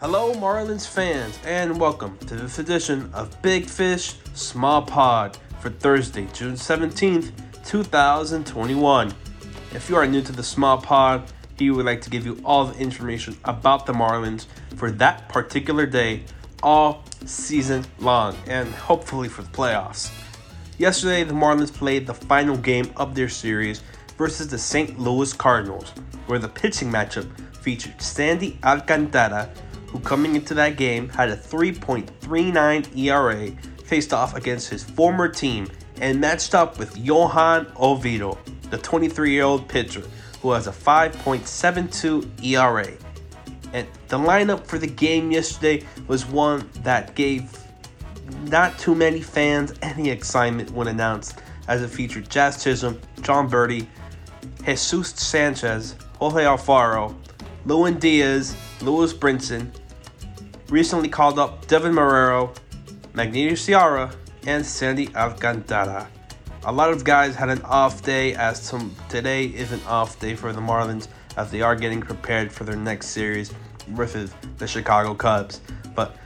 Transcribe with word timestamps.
Hello, 0.00 0.32
Marlins 0.32 0.88
fans, 0.88 1.38
and 1.44 1.78
welcome 1.78 2.16
to 2.20 2.34
this 2.34 2.58
edition 2.58 3.10
of 3.12 3.36
Big 3.42 3.66
Fish 3.66 4.14
Small 4.32 4.80
Pod 4.80 5.36
for 5.60 5.68
Thursday, 5.68 6.26
June 6.32 6.54
17th, 6.54 7.32
2021. 7.66 9.12
If 9.74 9.90
you 9.90 9.96
are 9.96 10.06
new 10.06 10.22
to 10.22 10.32
the 10.32 10.42
Small 10.42 10.78
Pod, 10.78 11.30
he 11.58 11.70
would 11.70 11.84
like 11.84 12.00
to 12.00 12.08
give 12.08 12.24
you 12.24 12.40
all 12.46 12.64
the 12.64 12.78
information 12.78 13.36
about 13.44 13.84
the 13.84 13.92
Marlins 13.92 14.46
for 14.74 14.90
that 14.92 15.28
particular 15.28 15.84
day, 15.84 16.24
all 16.62 17.04
season 17.26 17.84
long, 17.98 18.34
and 18.46 18.72
hopefully 18.72 19.28
for 19.28 19.42
the 19.42 19.50
playoffs. 19.50 20.10
Yesterday, 20.78 21.24
the 21.24 21.34
Marlins 21.34 21.74
played 21.74 22.06
the 22.06 22.14
final 22.14 22.56
game 22.56 22.90
of 22.96 23.14
their 23.14 23.28
series 23.28 23.82
versus 24.16 24.48
the 24.48 24.56
St. 24.56 24.98
Louis 24.98 25.34
Cardinals, 25.34 25.90
where 26.26 26.38
the 26.38 26.48
pitching 26.48 26.90
matchup 26.90 27.28
featured 27.56 28.00
Sandy 28.00 28.58
Alcantara 28.64 29.50
who 29.90 29.98
coming 30.00 30.36
into 30.36 30.54
that 30.54 30.76
game 30.76 31.08
had 31.08 31.28
a 31.28 31.36
3.39 31.36 32.96
ERA, 32.96 33.50
faced 33.84 34.14
off 34.14 34.36
against 34.36 34.68
his 34.68 34.84
former 34.84 35.28
team 35.28 35.68
and 36.00 36.20
matched 36.20 36.54
up 36.54 36.78
with 36.78 36.96
Johan 36.96 37.66
Oviedo, 37.76 38.38
the 38.70 38.78
23 38.78 39.32
year 39.32 39.44
old 39.44 39.68
pitcher, 39.68 40.02
who 40.42 40.52
has 40.52 40.66
a 40.66 40.72
5.72 40.72 42.44
ERA. 42.44 42.88
And 43.72 43.86
the 44.08 44.18
lineup 44.18 44.66
for 44.66 44.78
the 44.78 44.86
game 44.86 45.30
yesterday 45.30 45.84
was 46.06 46.24
one 46.24 46.68
that 46.82 47.14
gave 47.14 47.56
not 48.44 48.78
too 48.78 48.94
many 48.94 49.20
fans 49.20 49.74
any 49.82 50.10
excitement 50.10 50.70
when 50.70 50.88
announced, 50.88 51.42
as 51.68 51.82
it 51.82 51.88
featured 51.88 52.30
Jazz 52.30 52.62
Chisholm, 52.62 53.00
Jon 53.22 53.50
Berti, 53.50 53.86
Jesus 54.64 55.10
Sanchez, 55.14 55.96
Jorge 56.18 56.44
Alfaro, 56.44 57.14
Lewin 57.66 57.98
Diaz, 57.98 58.56
Lewis 58.80 59.12
Brinson, 59.12 59.70
recently 60.70 61.08
called 61.08 61.38
up 61.38 61.66
Deven 61.66 61.92
Marrero, 61.92 62.56
Magneuris 63.12 63.58
Sierra, 63.58 64.14
and 64.46 64.64
Sandy 64.64 65.14
Alcantara. 65.16 66.08
A 66.64 66.72
lot 66.72 66.90
of 66.90 67.04
guys 67.04 67.34
had 67.34 67.48
an 67.48 67.60
off 67.62 68.02
day, 68.02 68.34
as 68.34 68.62
some, 68.62 68.94
today 69.08 69.46
is 69.46 69.72
an 69.72 69.80
off 69.86 70.20
day 70.20 70.36
for 70.36 70.52
the 70.52 70.60
Marlins 70.60 71.08
as 71.36 71.50
they 71.50 71.60
are 71.62 71.74
getting 71.74 72.00
prepared 72.00 72.52
for 72.52 72.64
their 72.64 72.76
next 72.76 73.08
series 73.08 73.52
versus 73.88 74.32
the 74.58 74.66
Chicago 74.66 75.14
Cubs. 75.14 75.60
But 75.94 76.16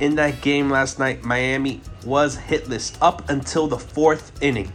in 0.00 0.14
that 0.16 0.40
game 0.42 0.68
last 0.68 0.98
night, 0.98 1.24
Miami 1.24 1.80
was 2.04 2.36
hitless 2.36 2.96
up 3.00 3.28
until 3.30 3.66
the 3.68 3.78
fourth 3.78 4.42
inning 4.42 4.72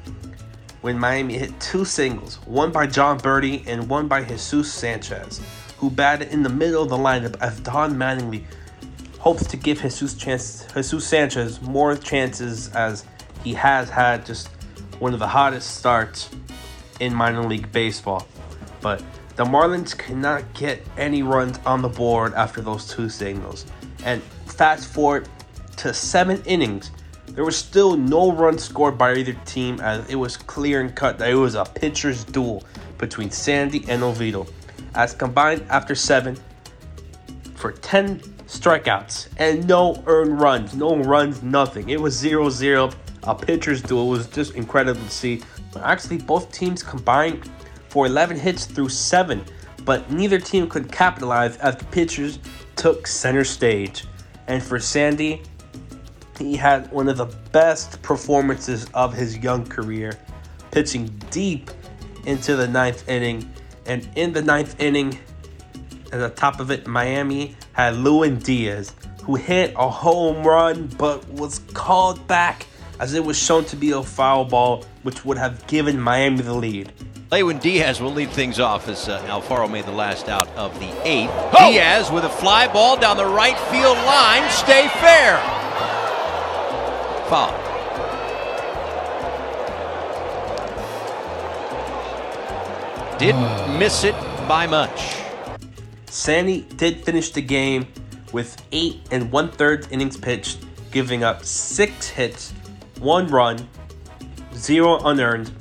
when 0.81 0.99
Miami 0.99 1.38
hit 1.38 1.57
two 1.61 1.85
singles, 1.85 2.35
one 2.45 2.71
by 2.71 2.85
Jon 2.88 3.17
Berti 3.17 3.66
and 3.67 3.88
one 3.88 4.07
by 4.07 4.23
Jesus 4.23 4.73
Sanchez, 4.73 5.39
who 5.77 5.89
batted 5.89 6.29
in 6.29 6.43
the 6.43 6.49
middle 6.49 6.83
of 6.83 6.89
the 6.89 6.97
lineup 6.97 7.38
as 7.39 7.59
Don 7.61 7.95
Mattingly 7.95 8.43
hopes 9.23 9.47
to 9.47 9.55
give 9.55 9.79
Jesus 9.79 10.13
chance 10.16 10.67
Jesus 10.75 11.07
Sanchez 11.07 11.61
more 11.61 11.95
chances 11.95 12.67
as 12.75 13.05
he 13.41 13.53
has 13.53 13.89
had 13.89 14.25
just 14.25 14.49
one 14.99 15.13
of 15.13 15.19
the 15.19 15.27
hottest 15.27 15.77
starts 15.77 16.29
in 16.99 17.13
minor 17.13 17.47
league 17.47 17.71
baseball. 17.71 18.27
But 18.81 19.01
the 19.38 19.45
Marlins 19.45 19.97
cannot 19.97 20.53
get 20.53 20.85
any 20.97 21.23
runs 21.23 21.57
on 21.66 21.81
the 21.81 21.88
board 21.88 22.33
after 22.33 22.59
those 22.59 22.85
two 22.85 23.07
signals. 23.07 23.66
And 24.03 24.21
fast 24.45 24.91
forward 24.94 25.29
to 25.77 25.94
seven 25.94 26.44
innings, 26.45 26.91
there 27.27 27.45
was 27.45 27.55
still 27.55 27.95
no 27.95 28.29
run 28.29 28.57
scored 28.57 28.97
by 28.97 29.16
either 29.16 29.33
team 29.45 29.79
as 29.79 30.05
it 30.09 30.16
was 30.16 30.35
clear 30.35 30.81
and 30.81 30.94
cut 30.94 31.17
that 31.19 31.29
it 31.29 31.35
was 31.35 31.55
a 31.55 31.63
pitcher's 31.63 32.25
duel 32.25 32.61
between 32.97 33.31
Sandy 33.31 33.85
and 33.88 34.03
Oviedo. 34.03 34.47
As 34.95 35.13
combined 35.13 35.66
after 35.69 35.95
seven 35.95 36.38
for 37.55 37.71
10 37.71 38.32
strikeouts 38.59 39.29
and 39.37 39.67
no 39.67 40.01
earned 40.05 40.39
runs, 40.39 40.75
no 40.75 40.95
runs, 40.97 41.41
nothing. 41.41 41.89
It 41.89 41.99
was 41.99 42.15
0 42.15 42.49
0. 42.49 42.91
A 43.23 43.35
pitcher's 43.35 43.81
duel 43.81 44.09
was 44.09 44.27
just 44.27 44.55
incredible 44.55 45.01
to 45.01 45.09
see. 45.09 45.41
Actually, 45.81 46.17
both 46.17 46.51
teams 46.51 46.83
combined 46.83 47.50
for 47.89 48.05
11 48.05 48.38
hits 48.38 48.66
through 48.66 48.89
7, 48.89 49.44
but 49.85 50.11
neither 50.11 50.39
team 50.39 50.69
could 50.69 50.91
capitalize 50.91 51.57
as 51.57 51.78
the 51.78 51.85
pitchers 51.85 52.39
took 52.75 53.07
center 53.07 53.44
stage. 53.44 54.05
And 54.47 54.61
for 54.61 54.79
Sandy, 54.79 55.41
he 56.38 56.55
had 56.55 56.91
one 56.91 57.07
of 57.07 57.17
the 57.17 57.25
best 57.51 58.01
performances 58.01 58.88
of 58.94 59.13
his 59.13 59.38
young 59.38 59.66
career, 59.66 60.19
pitching 60.72 61.07
deep 61.29 61.72
into 62.25 62.55
the 62.55 62.67
ninth 62.67 63.07
inning. 63.07 63.51
And 63.85 64.07
in 64.16 64.33
the 64.33 64.41
ninth 64.41 64.79
inning, 64.79 65.19
at 66.11 66.19
the 66.19 66.29
top 66.29 66.59
of 66.59 66.72
it, 66.72 66.88
Miami 66.88 67.55
had 67.73 67.95
Lewin 67.97 68.39
Diaz, 68.39 68.94
who 69.23 69.35
hit 69.35 69.73
a 69.75 69.89
home 69.89 70.45
run 70.45 70.88
but 70.97 71.28
was 71.29 71.59
called 71.73 72.25
back 72.28 72.66
as 73.00 73.13
it 73.13 73.23
was 73.23 73.38
shown 73.38 73.66
to 73.66 73.75
be 73.75 73.91
a 73.91 74.01
foul 74.01 74.45
ball, 74.45 74.85
which 75.01 75.25
would 75.25 75.38
have 75.38 75.66
given 75.67 76.00
Miami 76.00 76.41
the 76.41 76.53
lead. 76.53 76.91
Lewin 77.31 77.57
Diaz 77.57 78.00
will 78.00 78.13
lead 78.13 78.29
things 78.29 78.59
off 78.59 78.88
as 78.88 79.09
uh, 79.09 79.19
Alfaro 79.23 79.69
made 79.69 79.85
the 79.85 79.91
last 79.91 80.29
out 80.29 80.47
of 80.50 80.79
the 80.79 81.07
eighth. 81.07 81.31
Oh! 81.34 81.72
Diaz 81.72 82.11
with 82.11 82.23
a 82.23 82.29
fly 82.29 82.72
ball 82.72 82.95
down 82.95 83.17
the 83.17 83.25
right 83.25 83.57
field 83.72 83.97
line. 83.97 84.47
Stay 84.51 84.88
fair. 85.00 85.38
Foul. 87.29 87.59
Didn't 93.17 93.79
miss 93.79 94.03
it 94.03 94.16
by 94.47 94.67
much. 94.67 95.22
Sandy 96.13 96.62
did 96.75 97.03
finish 97.03 97.31
the 97.31 97.41
game 97.41 97.88
with 98.34 98.62
eight 98.72 99.01
and 99.09 99.31
one 99.31 99.50
third 99.50 99.88
innings 99.90 100.16
pitched, 100.16 100.59
giving 100.91 101.24
up 101.24 101.44
six 101.44 102.07
hits, 102.07 102.53
one 103.00 103.25
run, 103.29 103.68
zero 104.53 105.00
unearned, 105.06 105.52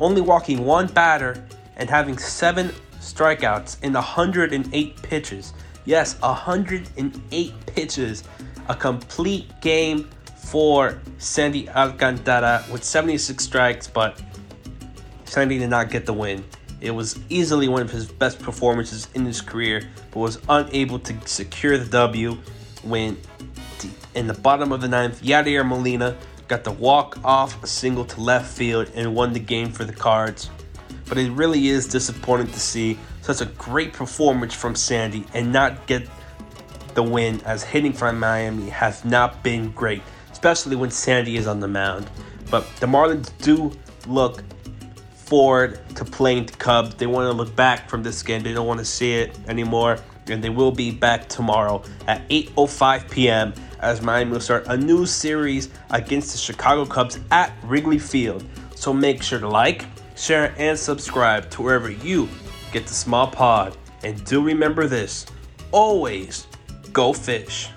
only 0.00 0.22
walking 0.22 0.64
one 0.64 0.86
batter, 0.86 1.46
and 1.76 1.90
having 1.90 2.16
seven 2.16 2.70
strikeouts 2.98 3.76
in 3.82 3.92
108 3.92 5.02
pitches. 5.02 5.52
Yes, 5.84 6.18
108 6.22 7.66
pitches. 7.66 8.24
A 8.70 8.74
complete 8.74 9.60
game 9.60 10.08
for 10.34 10.98
Sandy 11.18 11.68
Alcantara 11.68 12.64
with 12.72 12.82
76 12.82 13.44
strikes, 13.44 13.86
but 13.86 14.18
Sandy 15.26 15.58
did 15.58 15.68
not 15.68 15.90
get 15.90 16.06
the 16.06 16.14
win. 16.14 16.42
It 16.80 16.90
was 16.90 17.18
easily 17.28 17.68
one 17.68 17.82
of 17.82 17.90
his 17.90 18.06
best 18.06 18.38
performances 18.38 19.08
in 19.14 19.24
his 19.24 19.40
career, 19.40 19.88
but 20.10 20.20
was 20.20 20.38
unable 20.48 20.98
to 21.00 21.14
secure 21.26 21.78
the 21.78 21.86
W 21.86 22.38
when 22.82 23.16
in 24.14 24.26
the 24.26 24.34
bottom 24.34 24.72
of 24.72 24.80
the 24.80 24.88
ninth, 24.88 25.22
Yadier 25.22 25.66
Molina 25.66 26.16
got 26.48 26.64
the 26.64 26.72
walk 26.72 27.18
off 27.24 27.62
a 27.62 27.66
single 27.66 28.04
to 28.04 28.20
left 28.20 28.46
field 28.56 28.90
and 28.94 29.14
won 29.14 29.32
the 29.32 29.40
game 29.40 29.70
for 29.70 29.84
the 29.84 29.92
Cards. 29.92 30.50
But 31.08 31.18
it 31.18 31.30
really 31.32 31.68
is 31.68 31.86
disappointing 31.86 32.48
to 32.48 32.60
see 32.60 32.98
such 33.20 33.40
a 33.40 33.46
great 33.46 33.92
performance 33.92 34.54
from 34.54 34.74
Sandy 34.74 35.24
and 35.34 35.52
not 35.52 35.86
get 35.86 36.08
the 36.94 37.02
win 37.02 37.40
as 37.44 37.62
hitting 37.62 37.92
from 37.92 38.18
Miami 38.18 38.70
has 38.70 39.04
not 39.04 39.42
been 39.42 39.70
great, 39.72 40.02
especially 40.32 40.76
when 40.76 40.90
Sandy 40.90 41.36
is 41.36 41.46
on 41.46 41.60
the 41.60 41.68
mound. 41.68 42.08
But 42.50 42.66
the 42.76 42.86
Marlins 42.86 43.30
do 43.38 43.72
look 44.06 44.42
forward 45.26 45.80
to 45.96 46.04
playing 46.04 46.46
the 46.46 46.52
Cubs. 46.52 46.94
They 46.94 47.06
want 47.06 47.26
to 47.26 47.32
look 47.32 47.54
back 47.54 47.88
from 47.88 48.02
this 48.02 48.22
game. 48.22 48.42
They 48.42 48.54
don't 48.54 48.66
want 48.66 48.78
to 48.78 48.84
see 48.84 49.12
it 49.12 49.38
anymore. 49.48 49.98
And 50.28 50.42
they 50.42 50.50
will 50.50 50.72
be 50.72 50.90
back 50.90 51.28
tomorrow 51.28 51.82
at 52.06 52.28
8.05 52.28 53.10
p.m. 53.10 53.54
as 53.80 54.02
Miami 54.02 54.32
will 54.32 54.40
start 54.40 54.66
a 54.68 54.76
new 54.76 55.06
series 55.06 55.68
against 55.90 56.32
the 56.32 56.38
Chicago 56.38 56.84
Cubs 56.86 57.18
at 57.30 57.52
Wrigley 57.62 57.98
Field. 57.98 58.44
So 58.74 58.92
make 58.92 59.22
sure 59.22 59.38
to 59.38 59.48
like, 59.48 59.84
share, 60.16 60.54
and 60.58 60.78
subscribe 60.78 61.50
to 61.50 61.62
wherever 61.62 61.90
you 61.90 62.28
get 62.72 62.86
the 62.86 62.94
small 62.94 63.26
pod. 63.26 63.76
And 64.02 64.24
do 64.24 64.42
remember 64.42 64.86
this 64.86 65.26
always 65.72 66.46
go 66.92 67.12
fish. 67.12 67.68